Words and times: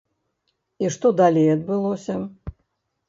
І 0.85 0.89
што 0.95 1.11
далей 1.21 1.47
адбылося? 1.57 2.15